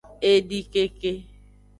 [0.29, 1.11] Edikeke.